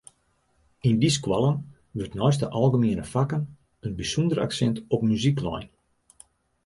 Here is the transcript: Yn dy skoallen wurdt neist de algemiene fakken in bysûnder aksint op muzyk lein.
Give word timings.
Yn 0.87 0.97
dy 1.01 1.09
skoallen 1.15 1.57
wurdt 1.97 2.17
neist 2.19 2.41
de 2.41 2.47
algemiene 2.59 3.05
fakken 3.13 3.43
in 3.85 3.95
bysûnder 3.97 4.39
aksint 4.45 4.77
op 4.93 5.01
muzyk 5.09 5.39
lein. 5.45 5.69